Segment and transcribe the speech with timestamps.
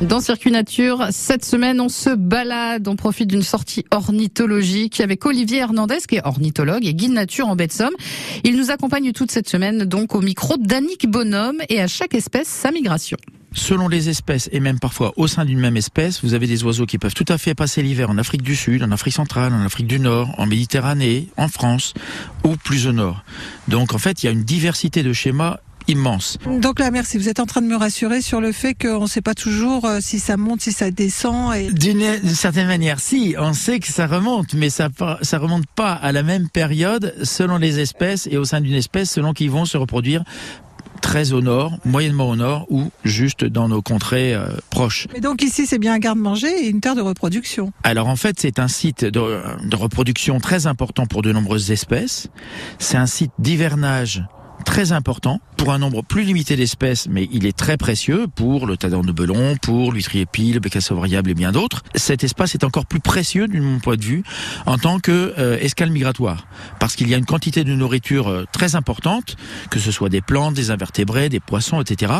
[0.00, 5.58] Dans Circuit Nature, cette semaine, on se balade, on profite d'une sortie ornithologique avec Olivier
[5.58, 7.92] Hernandez, qui est ornithologue et guide nature en baie de Somme.
[8.42, 12.48] Il nous accompagne toute cette semaine, donc, au micro d'Annick Bonhomme et à chaque espèce,
[12.48, 13.18] sa migration.
[13.52, 16.86] Selon les espèces et même parfois au sein d'une même espèce, vous avez des oiseaux
[16.86, 19.60] qui peuvent tout à fait passer l'hiver en Afrique du Sud, en Afrique centrale, en
[19.60, 21.92] Afrique du Nord, en Méditerranée, en France
[22.44, 23.22] ou plus au nord.
[23.68, 25.58] Donc en fait, il y a une diversité de schémas
[25.90, 26.38] immense.
[26.60, 27.18] Donc là, merci.
[27.18, 29.84] Vous êtes en train de me rassurer sur le fait qu'on ne sait pas toujours
[29.84, 31.54] euh, si ça monte, si ça descend.
[31.54, 31.70] Et...
[31.70, 34.88] D'une certaine manière, si, on sait que ça remonte, mais ça
[35.22, 39.10] ça remonte pas à la même période selon les espèces et au sein d'une espèce
[39.10, 40.24] selon qu'ils vont se reproduire
[41.00, 45.08] très au nord, moyennement au nord ou juste dans nos contrées euh, proches.
[45.12, 47.72] Mais donc ici, c'est bien un garde-manger et une terre de reproduction.
[47.82, 52.28] Alors en fait, c'est un site de, de reproduction très important pour de nombreuses espèces.
[52.78, 54.22] C'est un site d'hivernage
[54.64, 58.76] très important pour un nombre plus limité d'espèces, mais il est très précieux pour le
[58.76, 61.82] tadorne de belon, pour l'huîtrier pile, le bécasse variable et bien d'autres.
[61.94, 64.22] Cet espace est encore plus précieux de mon point de vue
[64.66, 66.46] en tant que euh, escale migratoire,
[66.78, 69.36] parce qu'il y a une quantité de nourriture euh, très importante,
[69.70, 72.12] que ce soit des plantes, des invertébrés, des poissons, etc.,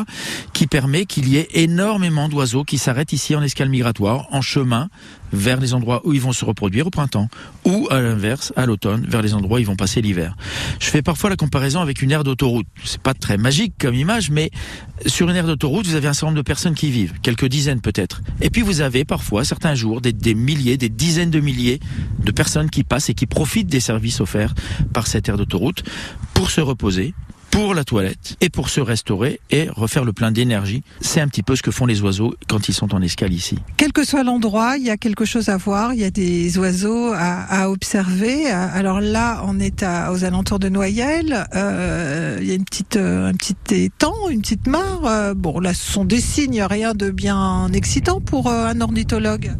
[0.53, 4.89] qui permet qu'il y ait énormément d'oiseaux qui s'arrêtent ici en escale migratoire, en chemin
[5.33, 7.28] vers les endroits où ils vont se reproduire au printemps,
[7.64, 10.36] ou à l'inverse, à l'automne, vers les endroits où ils vont passer l'hiver.
[10.78, 12.67] Je fais parfois la comparaison avec une aire d'autoroute.
[12.84, 14.51] C'est pas très magique comme image, mais
[15.06, 17.81] sur une aire d'autoroute, vous avez un certain nombre de personnes qui vivent, quelques dizaines
[17.81, 18.23] peut-être.
[18.41, 21.81] Et puis vous avez parfois, certains jours, des, milliers, des dizaines de milliers
[22.23, 24.55] de personnes qui passent et qui profitent des services offerts
[24.92, 25.83] par cette aire d'autoroute
[26.34, 27.14] pour se reposer,
[27.61, 30.83] pour la toilette et pour se restaurer et refaire le plein d'énergie.
[31.03, 33.58] C'est un petit peu ce que font les oiseaux quand ils sont en escale ici.
[33.77, 36.56] Quel que soit l'endroit, il y a quelque chose à voir, il y a des
[36.56, 38.50] oiseaux à, observer.
[38.50, 42.64] Alors là, on est aux alentours de Noyelles, euh, il y a une
[42.97, 45.05] euh, un petit étang, une petite mare.
[45.05, 49.52] Euh, bon, là, ce sont des signes, rien de bien excitant pour un ornithologue.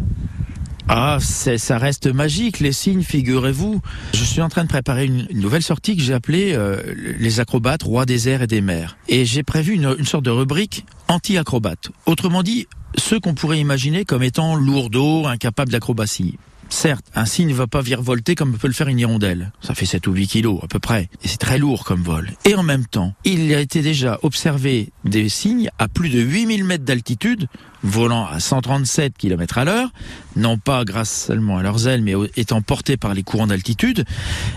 [0.92, 3.80] Ah, ça reste magique, les signes, figurez-vous.
[4.12, 6.82] Je suis en train de préparer une, nouvelle sortie que j'ai appelée euh,
[7.20, 8.97] Les acrobates, rois des airs et des mers.
[9.06, 11.91] Et j'ai prévu une, une sorte de rubrique anti-acrobates.
[12.06, 12.66] Autrement dit,
[12.98, 16.38] ceux qu'on pourrait imaginer comme étant lourdeaux, incapables d'acrobatie.
[16.70, 19.53] Certes, un cygne ne va pas virevolter comme peut le faire une hirondelle.
[19.60, 21.09] Ça fait 7 ou 8 kilos à peu près.
[21.22, 22.31] Et c'est très lourd comme vol.
[22.44, 26.65] Et en même temps, il a été déjà observé des cygnes à plus de 8000
[26.65, 27.49] mètres d'altitude,
[27.83, 29.88] volant à 137 km à l'heure,
[30.37, 34.05] non pas grâce seulement à leurs ailes, mais étant portés par les courants d'altitude.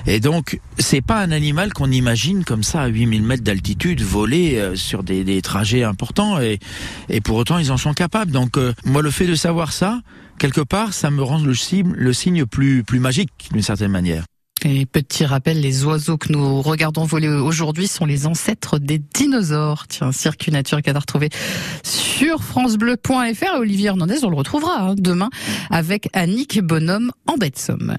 [0.05, 4.57] Et donc, c'est pas un animal qu'on imagine comme ça à 8000 mètres d'altitude voler
[4.57, 6.39] euh, sur des, des, trajets importants.
[6.39, 6.59] Et,
[7.09, 8.31] et pour autant, ils en sont capables.
[8.31, 10.01] Donc, euh, moi, le fait de savoir ça,
[10.39, 14.25] quelque part, ça me rend le signe, le signe plus, plus magique d'une certaine manière.
[14.65, 19.87] Et petit rappel, les oiseaux que nous regardons voler aujourd'hui sont les ancêtres des dinosaures.
[19.87, 21.29] Tiens, circuit nature qu'à retrouver
[21.83, 23.59] sur francebleu.fr.
[23.59, 25.29] Olivier Hernandez, on le retrouvera hein, demain
[25.69, 27.97] avec Annick Bonhomme en bête somme.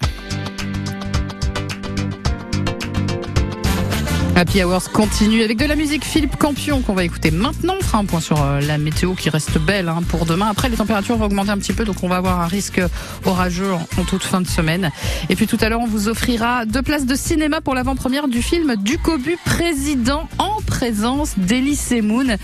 [4.37, 7.75] Happy Hours continue avec de la musique Philippe Campion qu'on va écouter maintenant.
[7.79, 10.47] On fera un point sur euh, la météo qui reste belle hein, pour demain.
[10.47, 12.81] Après, les températures vont augmenter un petit peu, donc on va avoir un risque
[13.23, 14.91] orageux en, toute fin de semaine.
[15.29, 18.41] Et puis tout à l'heure, on vous offrira deux places de cinéma pour l'avant-première du
[18.41, 22.35] film Du Cobu Président en présence d'Elise Moon.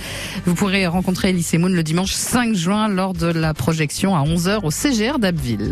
[0.45, 4.61] Vous pourrez rencontrer Elise Moon le dimanche 5 juin lors de la projection à 11h
[4.63, 5.69] au CGR d'Abbeville.